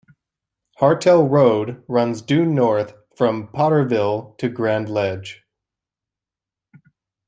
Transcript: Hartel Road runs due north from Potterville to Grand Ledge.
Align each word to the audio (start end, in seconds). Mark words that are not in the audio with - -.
Hartel 0.79 1.27
Road 1.29 1.83
runs 1.87 2.23
due 2.23 2.43
north 2.43 2.95
from 3.15 3.49
Potterville 3.49 4.35
to 4.39 4.49
Grand 4.49 4.89
Ledge. 4.89 5.45